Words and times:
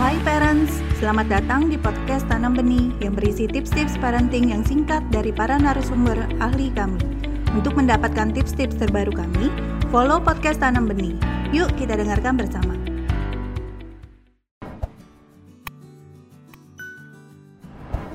Hai 0.00 0.16
parents, 0.24 0.80
selamat 0.96 1.28
datang 1.28 1.68
di 1.68 1.76
podcast 1.76 2.24
Tanam 2.24 2.56
Benih 2.56 2.96
yang 3.04 3.12
berisi 3.12 3.44
tips-tips 3.44 4.00
parenting 4.00 4.48
yang 4.48 4.64
singkat 4.64 5.04
dari 5.12 5.36
para 5.36 5.60
narasumber 5.60 6.16
ahli 6.40 6.72
kami. 6.72 6.96
Untuk 7.52 7.76
mendapatkan 7.76 8.32
tips-tips 8.32 8.80
terbaru 8.80 9.12
kami, 9.12 9.52
follow 9.92 10.16
podcast 10.16 10.64
Tanam 10.64 10.88
Benih. 10.88 11.12
Yuk 11.52 11.68
kita 11.76 12.00
dengarkan 12.00 12.40
bersama. 12.40 12.72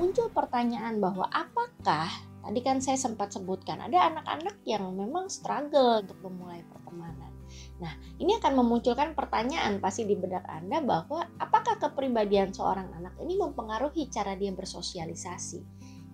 Muncul 0.02 0.34
pertanyaan 0.34 0.98
bahwa 0.98 1.30
apakah 1.30 2.10
tadi 2.42 2.58
kan 2.58 2.82
saya 2.82 2.98
sempat 2.98 3.30
sebutkan 3.30 3.78
ada 3.78 4.10
anak-anak 4.10 4.58
yang 4.66 4.82
memang 4.98 5.30
struggle 5.30 6.02
untuk 6.02 6.18
memulai 6.26 6.58
pertemanan 6.74 7.37
Nah, 7.78 7.94
ini 8.18 8.34
akan 8.38 8.58
memunculkan 8.58 9.14
pertanyaan 9.14 9.78
pasti 9.78 10.02
di 10.02 10.18
benak 10.18 10.44
Anda 10.50 10.82
bahwa 10.82 11.22
apakah 11.38 11.78
kepribadian 11.78 12.50
seorang 12.50 12.90
anak 12.98 13.14
ini 13.22 13.38
mempengaruhi 13.38 14.10
cara 14.10 14.34
dia 14.34 14.50
bersosialisasi. 14.50 15.60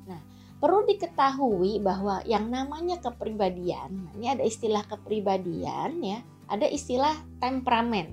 Nah, 0.08 0.20
perlu 0.60 0.84
diketahui 0.84 1.80
bahwa 1.80 2.20
yang 2.28 2.52
namanya 2.52 3.00
kepribadian, 3.00 4.08
nah 4.08 4.12
ini 4.16 4.26
ada 4.32 4.44
istilah 4.44 4.84
kepribadian 4.84 6.00
ya, 6.04 6.18
ada 6.48 6.68
istilah 6.68 7.16
temperamen. 7.40 8.12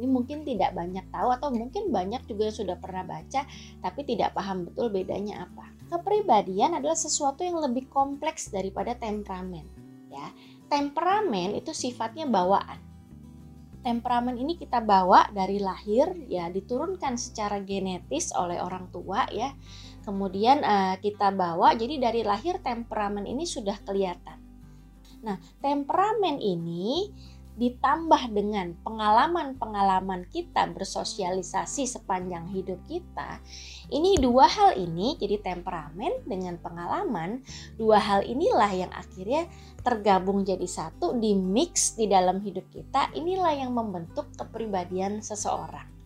Ini 0.00 0.08
mungkin 0.08 0.48
tidak 0.48 0.72
banyak 0.72 1.12
tahu 1.12 1.28
atau 1.28 1.52
mungkin 1.52 1.92
banyak 1.92 2.24
juga 2.24 2.48
yang 2.48 2.56
sudah 2.56 2.76
pernah 2.80 3.04
baca 3.04 3.44
tapi 3.84 4.00
tidak 4.08 4.32
paham 4.32 4.64
betul 4.64 4.88
bedanya 4.88 5.44
apa. 5.44 5.68
Kepribadian 5.92 6.80
adalah 6.80 6.96
sesuatu 6.96 7.44
yang 7.44 7.60
lebih 7.60 7.90
kompleks 7.92 8.48
daripada 8.48 8.96
temperamen, 8.96 9.68
ya 10.08 10.32
temperamen 10.70 11.58
itu 11.58 11.74
sifatnya 11.74 12.30
bawaan. 12.30 12.78
Temperamen 13.80 14.36
ini 14.36 14.60
kita 14.60 14.84
bawa 14.84 15.32
dari 15.32 15.58
lahir 15.58 16.12
ya 16.28 16.52
diturunkan 16.52 17.16
secara 17.16 17.58
genetis 17.64 18.30
oleh 18.36 18.60
orang 18.62 18.86
tua 18.94 19.26
ya. 19.34 19.50
Kemudian 20.06 20.62
uh, 20.62 20.94
kita 21.00 21.34
bawa 21.34 21.74
jadi 21.74 21.98
dari 21.98 22.22
lahir 22.22 22.62
temperamen 22.62 23.26
ini 23.26 23.48
sudah 23.48 23.76
kelihatan. 23.82 24.38
Nah, 25.20 25.36
temperamen 25.60 26.40
ini 26.40 27.08
ditambah 27.60 28.32
dengan 28.32 28.72
pengalaman-pengalaman 28.80 30.24
kita 30.32 30.64
bersosialisasi 30.72 31.84
sepanjang 31.84 32.48
hidup 32.48 32.80
kita, 32.88 33.36
ini 33.92 34.16
dua 34.16 34.48
hal 34.48 34.80
ini 34.80 35.20
jadi 35.20 35.36
temperamen 35.44 36.24
dengan 36.24 36.56
pengalaman, 36.56 37.44
dua 37.76 38.00
hal 38.00 38.24
inilah 38.24 38.72
yang 38.72 38.92
akhirnya 38.96 39.44
tergabung 39.84 40.40
jadi 40.40 40.64
satu, 40.64 41.20
di 41.20 41.36
mix 41.36 42.00
di 42.00 42.08
dalam 42.08 42.40
hidup 42.40 42.64
kita, 42.72 43.12
inilah 43.12 43.52
yang 43.52 43.76
membentuk 43.76 44.32
kepribadian 44.40 45.20
seseorang. 45.20 45.99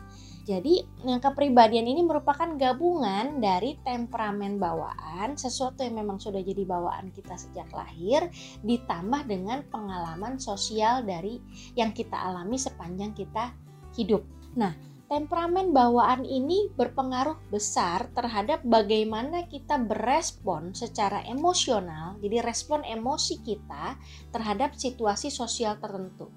Jadi 0.44 0.84
yang 1.08 1.24
kepribadian 1.24 1.88
ini 1.88 2.04
merupakan 2.04 2.44
gabungan 2.60 3.40
dari 3.40 3.80
temperamen 3.80 4.60
bawaan, 4.60 5.40
sesuatu 5.40 5.80
yang 5.80 6.04
memang 6.04 6.20
sudah 6.20 6.44
jadi 6.44 6.68
bawaan 6.68 7.08
kita 7.16 7.32
sejak 7.32 7.72
lahir, 7.72 8.28
ditambah 8.60 9.24
dengan 9.24 9.64
pengalaman 9.72 10.36
sosial 10.36 11.00
dari 11.00 11.40
yang 11.72 11.96
kita 11.96 12.12
alami 12.12 12.60
sepanjang 12.60 13.16
kita 13.16 13.56
hidup. 13.96 14.20
Nah, 14.52 14.76
temperamen 15.08 15.72
bawaan 15.72 16.28
ini 16.28 16.68
berpengaruh 16.76 17.40
besar 17.48 18.12
terhadap 18.12 18.60
bagaimana 18.68 19.48
kita 19.48 19.80
berespon 19.80 20.76
secara 20.76 21.24
emosional, 21.24 22.20
jadi 22.20 22.44
respon 22.44 22.84
emosi 22.84 23.40
kita 23.40 23.96
terhadap 24.28 24.76
situasi 24.76 25.32
sosial 25.32 25.80
tertentu. 25.80 26.28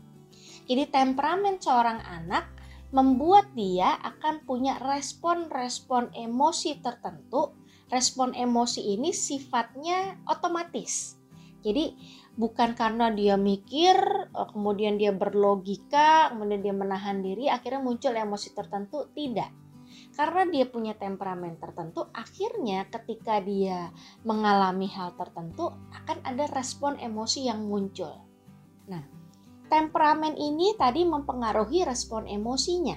Jadi 0.64 0.88
temperamen 0.92 1.59
seorang 1.59 1.99
anak 2.08 2.55
membuat 2.91 3.52
dia 3.53 3.99
akan 3.99 4.47
punya 4.47 4.80
respon-respon 4.80 6.16
emosi 6.16 6.80
tertentu. 6.80 7.55
Respon 7.88 8.35
emosi 8.35 8.99
ini 8.99 9.16
sifatnya 9.16 10.19
otomatis. 10.27 11.15
Jadi 11.64 11.95
bukan 12.36 12.77
karena 12.77 13.11
dia 13.11 13.36
mikir, 13.36 13.98
eh, 14.31 14.48
kemudian 14.52 14.95
dia 14.99 15.11
berlogika, 15.11 16.31
kemudian 16.31 16.61
dia 16.64 16.75
menahan 16.75 17.23
diri, 17.23 17.49
akhirnya 17.49 17.81
muncul 17.83 18.14
emosi 18.14 18.49
tertentu, 18.53 19.09
tidak. 19.11 19.52
Karena 20.14 20.43
dia 20.45 20.65
punya 20.67 20.93
temperamen 20.93 21.58
tertentu, 21.58 22.05
akhirnya 22.11 22.86
ketika 22.92 23.39
dia 23.42 23.89
mengalami 24.27 24.86
hal 24.92 25.15
tertentu 25.15 25.73
akan 25.95 26.17
ada 26.27 26.45
respon 26.54 26.99
emosi 26.99 27.48
yang 27.48 27.65
muncul. 27.65 28.27
Nah, 28.92 29.17
Temperamen 29.67 30.39
ini 30.39 30.80
tadi 30.80 31.04
mempengaruhi 31.04 31.83
respon 31.83 32.23
emosinya, 32.23 32.95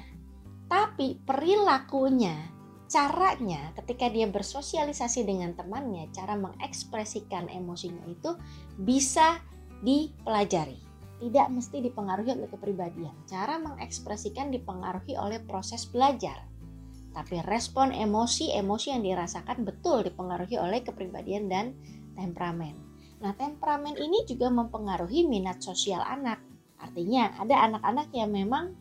tapi 0.71 1.19
perilakunya, 1.19 2.47
caranya 2.87 3.75
ketika 3.75 4.07
dia 4.07 4.31
bersosialisasi 4.31 5.27
dengan 5.27 5.59
temannya, 5.59 6.07
cara 6.15 6.39
mengekspresikan 6.39 7.51
emosinya 7.51 8.07
itu 8.07 8.39
bisa 8.79 9.43
dipelajari. 9.83 10.79
Tidak 11.21 11.47
mesti 11.51 11.83
dipengaruhi 11.83 12.39
oleh 12.39 12.49
kepribadian. 12.49 13.13
Cara 13.27 13.59
mengekspresikan 13.59 14.55
dipengaruhi 14.55 15.19
oleh 15.19 15.43
proses 15.43 15.85
belajar. 15.91 16.47
Tapi 17.11 17.43
respon 17.43 17.91
emosi, 17.91 18.55
emosi 18.55 18.95
yang 18.95 19.03
dirasakan 19.03 19.67
betul 19.67 20.07
dipengaruhi 20.07 20.55
oleh 20.57 20.87
kepribadian 20.87 21.51
dan 21.51 21.75
temperamen. 22.15 22.79
Nah, 23.21 23.35
temperamen 23.37 23.99
ini 24.01 24.25
juga 24.25 24.49
mempengaruhi 24.49 25.27
minat 25.27 25.61
sosial 25.61 26.01
anak. 26.01 26.41
Artinya 26.91 27.39
ada 27.39 27.71
anak-anak 27.71 28.11
yang 28.11 28.34
memang 28.34 28.75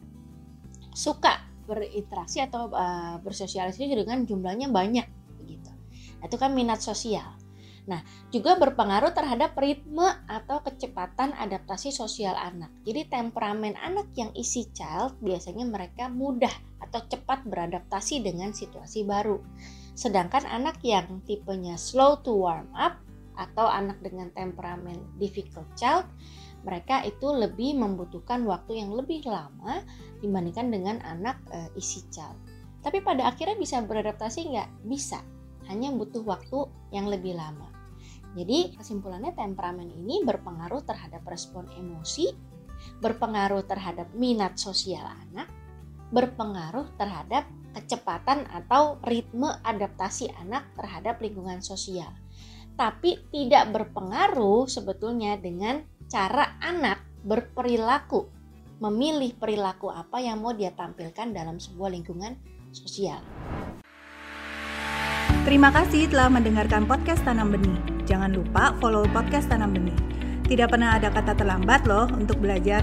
suka 0.98 1.46
berinteraksi 1.70 2.42
atau 2.42 2.74
uh, 2.74 3.22
bersosialisasi 3.22 3.94
dengan 3.94 4.26
jumlahnya 4.26 4.74
banyak 4.74 5.06
begitu. 5.38 5.70
Nah, 6.18 6.26
itu 6.26 6.38
kan 6.42 6.58
minat 6.58 6.82
sosial. 6.82 7.38
Nah, 7.86 8.02
juga 8.34 8.58
berpengaruh 8.58 9.14
terhadap 9.14 9.54
ritme 9.58 10.06
atau 10.26 10.62
kecepatan 10.66 11.34
adaptasi 11.38 11.94
sosial 11.94 12.34
anak. 12.38 12.74
Jadi 12.86 13.10
temperamen 13.10 13.78
anak 13.78 14.10
yang 14.18 14.34
isi 14.34 14.70
child 14.74 15.18
biasanya 15.22 15.66
mereka 15.66 16.10
mudah 16.10 16.54
atau 16.82 17.06
cepat 17.06 17.46
beradaptasi 17.46 18.26
dengan 18.26 18.54
situasi 18.54 19.06
baru. 19.06 19.42
Sedangkan 19.94 20.46
anak 20.50 20.82
yang 20.82 21.22
tipenya 21.26 21.78
slow 21.78 22.22
to 22.22 22.34
warm 22.34 22.70
up 22.74 22.98
atau 23.40 23.66
anak 23.66 23.98
dengan 24.04 24.30
temperamen 24.36 25.00
difficult 25.18 25.66
child 25.74 26.06
mereka 26.64 27.02
itu 27.08 27.32
lebih 27.32 27.80
membutuhkan 27.80 28.44
waktu 28.44 28.84
yang 28.84 28.92
lebih 28.92 29.24
lama 29.28 29.84
dibandingkan 30.20 30.68
dengan 30.70 30.98
anak 31.08 31.40
e, 31.50 31.72
isi 31.80 32.04
child. 32.12 32.36
Tapi 32.80 33.04
pada 33.04 33.28
akhirnya 33.28 33.60
bisa 33.60 33.84
beradaptasi 33.84 34.40
nggak? 34.56 34.70
Bisa, 34.88 35.20
hanya 35.68 35.92
butuh 35.92 36.24
waktu 36.24 36.68
yang 36.96 37.08
lebih 37.08 37.36
lama. 37.36 37.68
Jadi 38.38 38.78
kesimpulannya 38.78 39.34
temperamen 39.34 39.90
ini 39.90 40.22
berpengaruh 40.22 40.86
terhadap 40.86 41.26
respon 41.26 41.66
emosi, 41.76 42.30
berpengaruh 43.02 43.66
terhadap 43.66 44.08
minat 44.16 44.56
sosial 44.56 45.04
anak, 45.04 45.50
berpengaruh 46.14 46.88
terhadap 46.96 47.50
kecepatan 47.74 48.46
atau 48.50 48.98
ritme 49.06 49.50
adaptasi 49.62 50.30
anak 50.42 50.66
terhadap 50.78 51.22
lingkungan 51.22 51.62
sosial. 51.62 52.10
Tapi 52.80 53.20
tidak 53.34 53.76
berpengaruh 53.76 54.66
sebetulnya 54.72 55.36
dengan 55.36 55.84
cara 56.10 56.58
anak 56.58 57.06
berperilaku, 57.22 58.26
memilih 58.82 59.38
perilaku 59.38 59.94
apa 59.94 60.18
yang 60.18 60.42
mau 60.42 60.58
dia 60.58 60.74
tampilkan 60.74 61.30
dalam 61.30 61.62
sebuah 61.62 61.94
lingkungan 61.94 62.34
sosial. 62.74 63.22
Terima 65.46 65.70
kasih 65.70 66.10
telah 66.10 66.28
mendengarkan 66.34 66.90
podcast 66.90 67.22
Tanam 67.24 67.54
Benih. 67.54 67.78
Jangan 68.10 68.34
lupa 68.34 68.74
follow 68.82 69.06
podcast 69.14 69.54
Tanam 69.54 69.72
Benih. 69.72 69.96
Tidak 70.50 70.66
pernah 70.66 70.98
ada 70.98 71.14
kata 71.14 71.38
terlambat 71.38 71.86
loh 71.86 72.10
untuk 72.18 72.42
belajar. 72.42 72.82